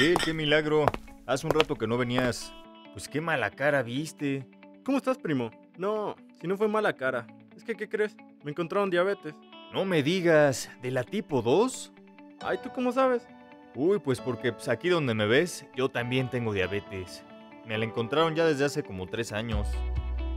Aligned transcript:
Miguel, 0.00 0.16
qué 0.24 0.32
milagro. 0.32 0.86
Hace 1.26 1.46
un 1.46 1.52
rato 1.52 1.76
que 1.76 1.86
no 1.86 1.98
venías. 1.98 2.54
Pues 2.94 3.06
qué 3.06 3.20
mala 3.20 3.50
cara 3.50 3.82
viste. 3.82 4.46
¿Cómo 4.82 4.96
estás, 4.96 5.18
primo? 5.18 5.50
No, 5.76 6.16
si 6.40 6.46
no 6.46 6.56
fue 6.56 6.68
mala 6.68 6.94
cara. 6.94 7.26
Es 7.54 7.64
que, 7.64 7.74
¿qué 7.74 7.86
crees? 7.86 8.16
Me 8.42 8.50
encontraron 8.50 8.88
diabetes. 8.88 9.34
No 9.74 9.84
me 9.84 10.02
digas, 10.02 10.70
¿de 10.80 10.90
la 10.90 11.04
tipo 11.04 11.42
2? 11.42 11.92
Ay, 12.40 12.56
¿tú 12.62 12.70
cómo 12.74 12.92
sabes? 12.92 13.28
Uy, 13.74 13.98
pues 13.98 14.22
porque 14.22 14.54
pues, 14.54 14.68
aquí 14.68 14.88
donde 14.88 15.12
me 15.12 15.26
ves, 15.26 15.66
yo 15.76 15.90
también 15.90 16.30
tengo 16.30 16.54
diabetes. 16.54 17.22
Me 17.66 17.76
la 17.76 17.84
encontraron 17.84 18.34
ya 18.34 18.46
desde 18.46 18.64
hace 18.64 18.82
como 18.82 19.06
tres 19.06 19.32
años. 19.32 19.68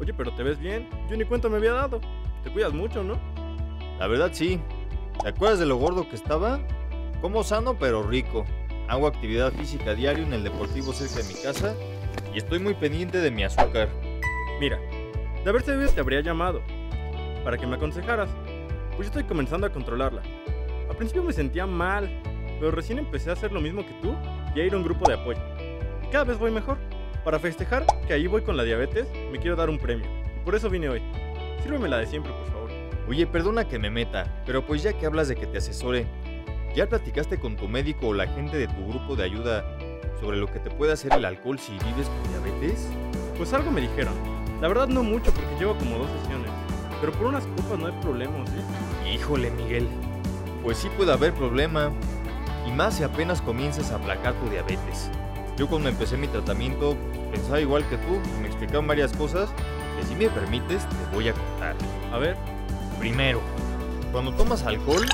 Oye, 0.00 0.12
pero 0.12 0.34
te 0.34 0.42
ves 0.42 0.58
bien. 0.58 0.90
Yo 1.08 1.16
ni 1.16 1.24
cuenta 1.24 1.48
me 1.48 1.58
había 1.58 1.74
dado. 1.74 2.00
Te 2.42 2.50
cuidas 2.50 2.72
mucho, 2.72 3.04
¿no? 3.04 3.16
La 4.00 4.08
verdad 4.08 4.30
sí. 4.32 4.58
¿Te 5.22 5.28
acuerdas 5.28 5.60
de 5.60 5.66
lo 5.66 5.76
gordo 5.76 6.08
que 6.08 6.16
estaba? 6.16 6.58
Como 7.20 7.44
sano 7.44 7.78
pero 7.78 8.02
rico. 8.02 8.44
Hago 8.88 9.06
actividad 9.06 9.52
física 9.52 9.94
diario 9.94 10.24
en 10.24 10.32
el 10.32 10.44
deportivo 10.44 10.92
cerca 10.92 11.26
de 11.26 11.34
mi 11.34 11.40
casa 11.40 11.74
y 12.34 12.38
estoy 12.38 12.58
muy 12.58 12.74
pendiente 12.74 13.18
de 13.18 13.30
mi 13.30 13.44
azúcar. 13.44 13.88
Mira, 14.60 14.78
de 15.42 15.50
haber 15.50 15.62
sabido 15.62 15.90
te 15.90 16.00
habría 16.00 16.20
llamado 16.20 16.62
para 17.44 17.58
que 17.58 17.66
me 17.66 17.76
aconsejaras. 17.76 18.30
Pues 18.96 18.98
yo 18.98 19.04
estoy 19.04 19.24
comenzando 19.24 19.66
a 19.66 19.72
controlarla. 19.72 20.22
Al 20.88 20.96
principio 20.96 21.22
me 21.22 21.32
sentía 21.32 21.66
mal, 21.66 22.10
pero 22.58 22.70
recién 22.70 22.98
empecé 22.98 23.30
a 23.30 23.32
hacer 23.32 23.52
lo 23.52 23.60
mismo 23.60 23.86
que 23.86 23.94
tú 24.02 24.14
y 24.54 24.60
a 24.60 24.64
ir 24.64 24.74
a 24.74 24.76
un 24.76 24.84
grupo 24.84 25.08
de 25.08 25.14
apoyo. 25.14 25.40
Y 26.02 26.06
cada 26.08 26.24
vez 26.24 26.38
voy 26.38 26.50
mejor. 26.50 26.78
Para 27.24 27.38
festejar 27.38 27.86
que 28.06 28.12
ahí 28.12 28.26
voy 28.26 28.42
con 28.42 28.56
la 28.56 28.64
diabetes, 28.64 29.06
me 29.30 29.38
quiero 29.38 29.56
dar 29.56 29.70
un 29.70 29.78
premio. 29.78 30.06
Por 30.44 30.54
eso 30.54 30.68
vine 30.68 30.88
hoy. 30.88 31.02
Sírveme 31.62 31.88
la 31.88 31.98
de 31.98 32.06
siempre, 32.06 32.32
por 32.32 32.46
favor. 32.46 32.70
Oye, 33.08 33.26
perdona 33.26 33.68
que 33.68 33.78
me 33.78 33.90
meta, 33.90 34.42
pero 34.44 34.66
pues 34.66 34.82
ya 34.82 34.92
que 34.92 35.06
hablas 35.06 35.28
de 35.28 35.36
que 35.36 35.46
te 35.46 35.58
asesore, 35.58 36.06
¿ya 36.74 36.88
platicaste 36.88 37.38
con 37.38 37.56
tu 37.56 37.68
médico 37.68 38.08
o 38.08 38.14
la 38.14 38.26
gente 38.26 38.56
de 38.56 38.68
tu 38.68 38.86
grupo 38.88 39.16
de 39.16 39.24
ayuda 39.24 39.64
sobre 40.20 40.36
lo 40.36 40.46
que 40.46 40.58
te 40.58 40.70
puede 40.70 40.92
hacer 40.92 41.12
el 41.14 41.24
alcohol 41.24 41.58
si 41.58 41.72
vives 41.72 42.08
con 42.08 42.44
diabetes? 42.44 42.88
Pues 43.36 43.52
algo 43.52 43.70
me 43.70 43.80
dijeron. 43.80 44.14
La 44.60 44.68
verdad 44.68 44.88
no 44.88 45.02
mucho 45.02 45.32
porque 45.32 45.54
llevo 45.58 45.76
como 45.76 45.98
dos 45.98 46.10
sesiones. 46.20 46.50
Pero 47.00 47.12
por 47.12 47.26
unas 47.26 47.44
copas 47.46 47.78
no 47.78 47.86
hay 47.86 47.92
problemas, 48.00 48.48
¿eh? 48.50 49.12
Híjole, 49.12 49.50
Miguel. 49.50 49.88
Pues 50.62 50.78
sí 50.78 50.88
puede 50.96 51.12
haber 51.12 51.32
problema. 51.32 51.90
Y 52.66 52.70
más 52.70 52.94
si 52.96 53.02
apenas 53.02 53.42
comienzas 53.42 53.90
a 53.90 53.96
aplacar 53.96 54.34
tu 54.34 54.48
diabetes. 54.48 55.10
Yo 55.56 55.68
cuando 55.68 55.88
empecé 55.88 56.16
mi 56.16 56.28
tratamiento 56.28 56.96
pensaba 57.30 57.60
igual 57.60 57.86
que 57.88 57.96
tú 57.96 58.20
y 58.38 58.40
me 58.42 58.46
explicaron 58.46 58.86
varias 58.86 59.12
cosas 59.12 59.50
que 59.98 60.06
si 60.06 60.14
me 60.14 60.28
permites 60.28 60.88
te 60.88 61.14
voy 61.14 61.28
a 61.28 61.32
contar. 61.32 61.74
A 62.12 62.18
ver, 62.18 62.36
Primero, 63.02 63.40
cuando 64.12 64.32
tomas 64.34 64.62
alcohol, 64.62 65.04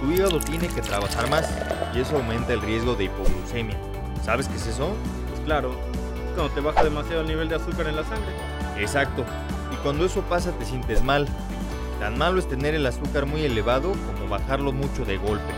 tu 0.00 0.10
hígado 0.12 0.40
tiene 0.40 0.68
que 0.68 0.80
trabajar 0.80 1.28
más 1.30 1.48
y 1.94 2.00
eso 2.00 2.16
aumenta 2.16 2.52
el 2.52 2.62
riesgo 2.62 2.94
de 2.94 3.04
hipoglucemia. 3.04 3.76
¿Sabes 4.22 4.48
qué 4.48 4.56
es 4.56 4.66
eso? 4.66 4.94
pues 5.28 5.40
claro, 5.40 5.74
cuando 6.34 6.52
te 6.54 6.60
baja 6.60 6.84
demasiado 6.84 7.22
el 7.22 7.28
nivel 7.28 7.48
de 7.48 7.56
azúcar 7.56 7.86
en 7.86 7.96
la 7.96 8.04
sangre. 8.04 8.32
Exacto. 8.78 9.24
Y 9.72 9.76
cuando 9.76 10.04
eso 10.04 10.22
pasa 10.22 10.52
te 10.52 10.64
sientes 10.64 11.02
mal. 11.02 11.26
Tan 12.00 12.16
malo 12.16 12.38
es 12.38 12.48
tener 12.48 12.74
el 12.74 12.86
azúcar 12.86 13.26
muy 13.26 13.42
elevado 13.42 13.92
como 13.92 14.28
bajarlo 14.28 14.72
mucho 14.72 15.04
de 15.04 15.16
golpe. 15.18 15.52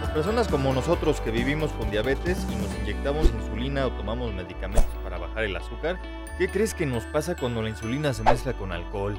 Las 0.00 0.10
personas 0.10 0.48
como 0.48 0.72
nosotros 0.72 1.20
que 1.20 1.30
vivimos 1.30 1.70
con 1.72 1.90
diabetes 1.90 2.44
y 2.50 2.56
nos 2.56 2.74
inyectamos 2.80 3.30
insulina 3.30 3.86
o 3.86 3.92
tomamos 3.92 4.34
medicamentos 4.34 4.84
para 5.04 5.18
bajar 5.18 5.44
el 5.44 5.54
azúcar, 5.54 6.00
¿qué 6.38 6.48
crees 6.48 6.74
que 6.74 6.86
nos 6.86 7.04
pasa 7.04 7.36
cuando 7.36 7.62
la 7.62 7.68
insulina 7.68 8.12
se 8.12 8.24
mezcla 8.24 8.52
con 8.54 8.72
alcohol? 8.72 9.16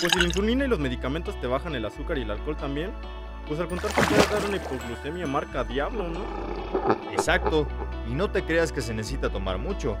Pues 0.00 0.12
si 0.12 0.18
la 0.18 0.26
insulina 0.26 0.64
y 0.64 0.68
los 0.68 0.80
medicamentos 0.80 1.40
te 1.40 1.46
bajan 1.46 1.74
el 1.74 1.84
azúcar 1.84 2.18
y 2.18 2.22
el 2.22 2.30
alcohol 2.30 2.56
también, 2.56 2.90
pues 3.46 3.60
al 3.60 3.68
contar 3.68 3.90
puede 3.92 4.16
dar 4.30 4.44
una 4.46 4.56
hipoglucemia 4.56 5.26
marca 5.26 5.64
diablo, 5.64 6.08
¿no? 6.08 6.20
Exacto. 7.12 7.66
Y 8.08 8.14
no 8.14 8.30
te 8.30 8.42
creas 8.42 8.72
que 8.72 8.80
se 8.80 8.94
necesita 8.94 9.30
tomar 9.30 9.58
mucho. 9.58 9.96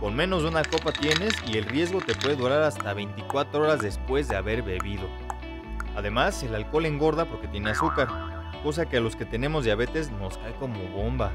Con 0.00 0.14
menos 0.14 0.42
de 0.42 0.48
una 0.48 0.62
copa 0.62 0.92
tienes 0.92 1.32
y 1.46 1.58
el 1.58 1.64
riesgo 1.64 2.00
te 2.00 2.14
puede 2.14 2.36
durar 2.36 2.62
hasta 2.62 2.94
24 2.94 3.62
horas 3.62 3.80
después 3.80 4.28
de 4.28 4.36
haber 4.36 4.62
bebido. 4.62 5.08
Además, 5.96 6.42
el 6.44 6.54
alcohol 6.54 6.86
engorda 6.86 7.24
porque 7.24 7.48
tiene 7.48 7.70
azúcar, 7.70 8.08
cosa 8.62 8.86
que 8.86 8.98
a 8.98 9.00
los 9.00 9.16
que 9.16 9.24
tenemos 9.24 9.64
diabetes 9.64 10.12
nos 10.12 10.38
cae 10.38 10.54
como 10.54 10.78
bomba. 10.90 11.32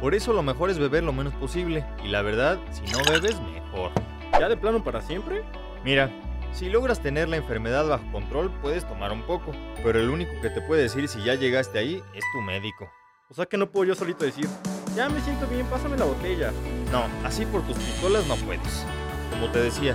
Por 0.00 0.14
eso 0.14 0.32
lo 0.32 0.42
mejor 0.42 0.70
es 0.70 0.78
beber 0.78 1.04
lo 1.04 1.12
menos 1.12 1.32
posible, 1.34 1.84
y 2.02 2.08
la 2.08 2.22
verdad, 2.22 2.58
si 2.70 2.82
no 2.92 2.98
bebes, 3.08 3.40
mejor. 3.40 3.92
¿Ya 4.32 4.48
de 4.48 4.56
plano 4.56 4.82
para 4.82 5.00
siempre? 5.02 5.44
Mira, 5.84 6.10
si 6.52 6.68
logras 6.68 7.00
tener 7.00 7.28
la 7.28 7.36
enfermedad 7.36 7.86
bajo 7.86 8.10
control, 8.12 8.50
puedes 8.60 8.86
tomar 8.86 9.12
un 9.12 9.22
poco, 9.22 9.52
pero 9.82 10.00
el 10.00 10.10
único 10.10 10.32
que 10.42 10.50
te 10.50 10.60
puede 10.60 10.82
decir 10.82 11.08
si 11.08 11.22
ya 11.22 11.34
llegaste 11.34 11.78
ahí 11.78 12.02
es 12.14 12.24
tu 12.32 12.40
médico. 12.40 12.90
O 13.28 13.34
sea 13.34 13.46
que 13.46 13.56
no 13.56 13.70
puedo 13.70 13.86
yo 13.86 13.94
solito 13.94 14.24
decir, 14.24 14.48
ya 14.96 15.08
me 15.08 15.20
siento 15.20 15.46
bien, 15.46 15.64
pásame 15.66 15.96
la 15.96 16.04
botella. 16.04 16.52
No, 16.90 17.04
así 17.24 17.46
por 17.46 17.62
tus 17.62 17.76
pistolas 17.76 18.26
no 18.26 18.34
puedes. 18.36 18.84
Como 19.30 19.50
te 19.50 19.60
decía, 19.60 19.94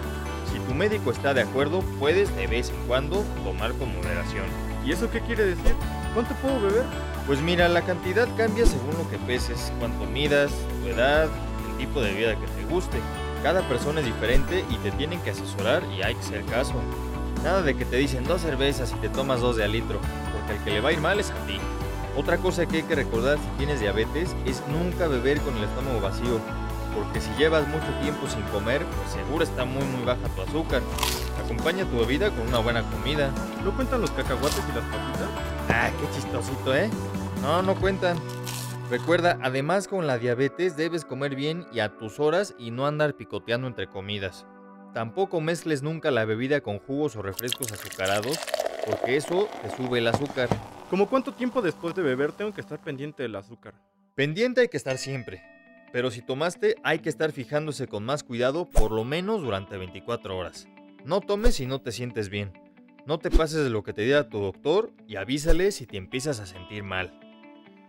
si 0.52 0.60
tu 0.60 0.74
médico 0.74 1.12
está 1.12 1.34
de 1.34 1.42
acuerdo, 1.42 1.82
puedes 2.00 2.34
de 2.38 2.48
vez 2.48 2.70
en 2.70 2.88
cuando 2.88 3.26
tomar 3.44 3.74
con 3.74 3.94
moderación. 3.94 4.46
¿Y 4.86 4.92
eso 4.92 5.12
qué 5.12 5.20
quiere 5.20 5.46
decir? 5.46 5.76
¿Cuánto 6.14 6.34
puedo 6.36 6.62
beber? 6.62 6.86
Pues 7.28 7.42
mira, 7.42 7.68
la 7.68 7.82
cantidad 7.82 8.28
cambia 8.38 8.66
según 8.66 8.98
lo 8.98 9.10
que 9.10 9.18
peses, 9.18 9.74
cuánto 9.80 10.06
midas, 10.06 10.52
tu 10.82 10.88
edad, 10.88 11.28
el 11.70 11.78
tipo 11.78 12.02
de 12.02 12.14
vida 12.14 12.40
que 12.40 12.48
te 12.48 12.64
guste. 12.72 13.00
Cada 13.46 13.62
persona 13.70 14.00
es 14.00 14.08
diferente 14.08 14.66
y 14.72 14.78
te 14.78 14.90
tienen 14.90 15.22
que 15.22 15.30
asesorar 15.30 15.84
y 15.96 16.02
hay 16.02 16.16
que 16.16 16.22
hacer 16.22 16.46
caso. 16.46 16.74
Nada 17.44 17.62
de 17.62 17.76
que 17.76 17.86
te 17.86 17.98
dicen 17.98 18.24
dos 18.24 18.42
cervezas 18.42 18.92
y 18.92 18.96
te 18.96 19.08
tomas 19.08 19.40
dos 19.40 19.56
de 19.56 19.64
al 19.64 19.72
litro, 19.72 20.00
porque 20.34 20.54
al 20.54 20.64
que 20.64 20.72
le 20.72 20.82
va 20.82 20.90
a 20.90 20.94
ir 20.94 21.00
mal 21.00 21.20
es 21.20 21.30
a 21.30 21.36
ti. 21.46 21.60
Otra 22.18 22.40
cosa 22.40 22.66
que 22.66 22.78
hay 22.78 22.84
que 22.84 22.96
recordar 22.96 23.38
si 23.38 23.48
tienes 23.60 23.80
diabetes 23.80 24.36
es 24.48 24.64
nunca 24.68 25.08
beber 25.08 25.40
con 25.42 25.56
el 25.58 25.64
estómago 25.66 26.02
vacío, 26.02 26.40
porque 26.96 27.22
si 27.22 27.30
llevas 27.38 27.68
mucho 27.68 27.86
tiempo 28.02 28.28
sin 28.28 28.42
comer, 28.46 28.84
pues 28.84 29.12
seguro 29.12 29.44
está 29.44 29.64
muy 29.64 29.84
muy 29.84 30.04
baja 30.04 30.28
tu 30.36 30.42
azúcar. 30.42 30.82
Acompaña 31.44 31.86
tu 31.86 32.00
bebida 32.00 32.32
con 32.32 32.48
una 32.48 32.58
buena 32.58 32.82
comida. 32.82 33.30
¿No 33.64 33.76
cuentan 33.76 34.02
los 34.02 34.10
cacahuates 34.10 34.58
y 34.58 34.76
las 34.76 34.86
papitas? 34.86 35.30
Ah, 35.70 35.92
qué 35.92 36.16
chistosito, 36.16 36.76
¿eh? 36.76 36.90
No, 37.44 37.62
no 37.62 37.76
cuentan. 37.76 38.18
Recuerda, 38.90 39.40
además 39.42 39.88
con 39.88 40.06
la 40.06 40.20
diabetes 40.20 40.78
debes 40.78 41.06
comer 41.06 41.36
bien 41.36 41.66
y 41.74 41.80
a 41.80 41.98
tus 41.98 42.20
horas 42.20 42.54
y 42.60 42.70
no 42.70 42.86
andar 42.86 43.16
picoteando 43.16 43.68
entre 43.68 43.88
comidas. 43.88 44.46
Tampoco 44.94 45.42
mezcles 45.42 45.82
nunca 45.82 46.12
la 46.12 46.24
bebida 46.24 46.62
con 46.62 46.78
jugos 46.78 47.16
o 47.16 47.24
refrescos 47.24 47.72
azucarados, 47.72 48.38
porque 48.86 49.16
eso 49.16 49.50
te 49.64 49.76
sube 49.76 49.98
el 49.98 50.08
azúcar. 50.08 50.50
¿Cómo 50.92 51.10
cuánto 51.10 51.34
tiempo 51.34 51.64
después 51.64 51.96
de 51.96 52.04
beber 52.04 52.32
tengo 52.32 52.54
que 52.54 52.62
estar 52.62 52.80
pendiente 52.80 53.24
del 53.24 53.36
azúcar? 53.36 53.74
Pendiente 54.14 54.62
hay 54.62 54.68
que 54.68 54.78
estar 54.78 55.00
siempre, 55.00 55.42
pero 55.92 56.12
si 56.12 56.22
tomaste 56.22 56.76
hay 56.84 57.00
que 57.00 57.10
estar 57.10 57.32
fijándose 57.32 57.88
con 57.88 58.06
más 58.06 58.24
cuidado 58.24 58.70
por 58.70 58.92
lo 58.92 59.04
menos 59.04 59.42
durante 59.42 59.78
24 59.78 60.38
horas. 60.38 60.68
No 61.04 61.22
tomes 61.22 61.56
si 61.56 61.66
no 61.66 61.82
te 61.82 61.92
sientes 61.92 62.30
bien. 62.30 62.54
No 63.08 63.18
te 63.18 63.32
pases 63.32 63.64
de 63.64 63.72
lo 63.72 63.84
que 63.84 63.94
te 63.94 64.04
diga 64.04 64.30
tu 64.30 64.40
doctor 64.40 64.92
y 65.08 65.16
avísale 65.16 65.72
si 65.72 65.88
te 65.88 65.98
empiezas 65.98 66.40
a 66.40 66.46
sentir 66.46 66.84
mal. 66.84 67.25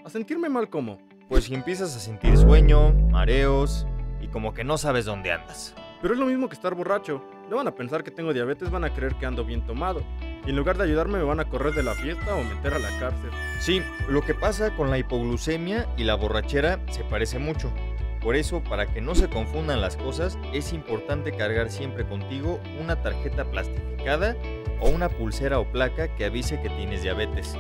¿A 0.07 0.09
sentirme 0.09 0.49
mal 0.49 0.71
cómo? 0.71 0.99
Pues 1.29 1.47
si 1.47 1.55
empiezas 1.55 1.97
a 1.97 1.99
sentir 1.99 2.37
sueño, 2.37 2.93
mareos 3.11 3.89
y 4.21 4.29
como 4.29 4.55
que 4.55 4.63
no 4.63 4.79
sabes 4.79 5.05
dónde 5.05 5.33
andas. 5.33 5.75
Pero 6.01 6.15
es 6.15 6.21
lo 6.21 6.27
mismo 6.27 6.49
que 6.49 6.55
estar 6.55 6.77
borracho. 6.77 7.25
No 7.51 7.57
van 7.57 7.67
a 7.67 7.75
pensar 7.75 8.05
que 8.05 8.13
tengo 8.13 8.33
diabetes, 8.33 8.71
van 8.71 8.85
a 8.85 8.95
creer 8.95 9.17
que 9.17 9.27
ando 9.27 9.45
bien 9.45 9.67
tomado. 9.67 10.05
Y 10.47 10.51
en 10.51 10.57
lugar 10.57 10.79
de 10.79 10.85
ayudarme 10.85 11.19
me 11.19 11.25
van 11.25 11.41
a 11.41 11.49
correr 11.49 11.75
de 11.75 11.83
la 11.83 11.95
fiesta 11.95 12.37
o 12.37 12.45
meter 12.45 12.75
a 12.75 12.79
la 12.79 12.97
cárcel. 13.01 13.31
Sí, 13.59 13.83
lo 14.09 14.23
que 14.23 14.33
pasa 14.33 14.77
con 14.77 14.91
la 14.91 14.99
hipoglucemia 14.99 15.89
y 15.97 16.05
la 16.05 16.15
borrachera 16.15 16.81
se 16.89 17.03
parece 17.03 17.41
mucho. 17.41 17.73
Por 18.21 18.37
eso, 18.37 18.63
para 18.63 18.87
que 18.87 19.01
no 19.01 19.17
se 19.17 19.29
confundan 19.29 19.81
las 19.81 19.97
cosas, 19.97 20.39
es 20.53 20.73
importante 20.73 21.33
cargar 21.33 21.69
siempre 21.69 22.07
contigo 22.07 22.61
una 22.81 23.03
tarjeta 23.03 23.45
plastificada 23.51 24.37
o 24.79 24.89
una 24.89 25.09
pulsera 25.09 25.59
o 25.59 25.65
placa 25.73 26.15
que 26.15 26.27
avise 26.27 26.63
que 26.63 26.69
tienes 26.69 27.03
diabetes, 27.03 27.57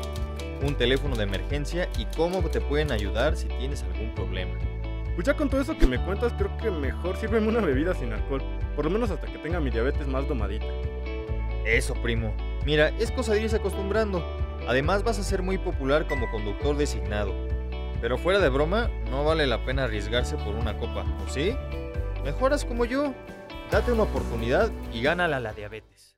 un 0.63 0.75
teléfono 0.75 1.17
de 1.17 1.25
emergencia 1.25 1.89
y 1.99 2.05
cómo 2.17 2.43
te 2.49 2.61
pueden 2.61 2.93
ayudar 2.93 3.37
si 3.37 3.47
tienes 3.49 3.83
algún 3.83 4.15
problema. 4.15 4.55
Pues 5.15 5.27
ya 5.27 5.35
con 5.35 5.49
todo 5.49 5.61
eso 5.63 5.79
que 5.79 5.87
me 5.87 6.03
cuentas, 6.05 6.35
creo 6.37 6.55
que 6.59 6.71
mejor 6.71 7.17
sírveme 7.17 7.49
una 7.49 7.61
bebida 7.61 7.95
sin 7.95 8.13
alcohol. 8.13 8.43
Por 8.75 8.85
lo 8.85 8.91
menos 8.91 9.11
hasta 9.11 9.27
que 9.27 9.39
tenga 9.39 9.61
mi 9.61 9.71
diabetes 9.71 10.07
más 10.07 10.29
domadita. 10.29 10.67
Eso, 11.65 11.95
primo. 11.95 12.35
Mira, 12.67 12.89
es 12.99 13.11
cosa 13.11 13.33
de 13.33 13.43
irse 13.43 13.57
acostumbrando. 13.57 14.23
Además 14.69 15.05
vas 15.05 15.19
a 15.19 15.25
ser 15.25 15.43
muy 15.43 15.59
popular 15.59 16.07
como 16.07 16.31
conductor 16.31 16.77
designado. 16.77 17.33
Pero 18.01 18.19
fuera 18.19 18.41
de 18.41 18.49
broma, 18.49 18.91
no 19.11 19.25
vale 19.25 19.47
la 19.47 19.65
pena 19.65 19.85
arriesgarse 19.85 20.37
por 20.37 20.55
una 20.55 20.77
copa, 20.77 21.05
¿o 21.25 21.29
sí? 21.31 21.57
Mejoras 22.25 22.65
como 22.65 22.85
yo. 22.85 23.15
Date 23.71 23.93
una 23.93 24.05
oportunidad 24.05 24.71
y 24.93 25.03
gánala 25.03 25.41
la 25.41 25.53
diabetes. 25.53 26.16